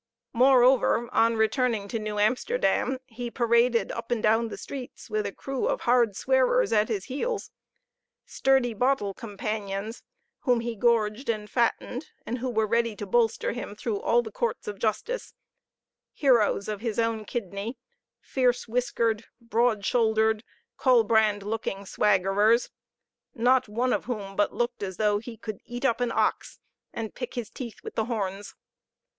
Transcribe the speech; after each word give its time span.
Moreover, 0.33 1.09
on 1.13 1.37
returning 1.37 1.87
to 1.89 1.99
New 1.99 2.17
Amsterdam, 2.17 2.97
he 3.05 3.29
paraded 3.29 3.91
up 3.91 4.09
and 4.09 4.23
down 4.23 4.47
the 4.47 4.57
streets 4.57 5.11
with 5.11 5.27
a 5.27 5.31
crew 5.31 5.67
of 5.67 5.81
hard 5.81 6.15
swearers 6.15 6.73
at 6.73 6.89
his 6.89 7.05
heels 7.05 7.51
sturdy 8.25 8.73
bottle 8.73 9.13
companions, 9.13 10.01
whom 10.39 10.61
he 10.61 10.75
gorged 10.75 11.29
and 11.29 11.47
fattened, 11.47 12.07
and 12.25 12.39
who 12.39 12.49
were 12.49 12.65
ready 12.65 12.95
to 12.95 13.05
bolster 13.05 13.51
him 13.51 13.75
through 13.75 13.99
all 13.99 14.23
the 14.23 14.31
courts 14.31 14.67
of 14.67 14.79
justice 14.79 15.35
heroes 16.11 16.67
of 16.67 16.81
his 16.81 16.97
own 16.97 17.23
kidney, 17.23 17.77
fierce 18.21 18.67
whiskered, 18.67 19.25
broad 19.39 19.85
shouldered, 19.85 20.43
colbrand 20.77 21.43
looking 21.43 21.85
swaggerers 21.85 22.71
not 23.35 23.69
one 23.69 23.93
of 23.93 24.05
whom 24.05 24.35
but 24.35 24.51
looked 24.51 24.81
as 24.81 24.97
though 24.97 25.19
he 25.19 25.37
could 25.37 25.61
eat 25.63 25.85
up 25.85 26.01
an 26.01 26.11
ox, 26.11 26.57
and 26.91 27.13
pick 27.13 27.35
his 27.35 27.51
teeth 27.51 27.83
with 27.83 27.93
the 27.93 28.05
horns. 28.05 28.55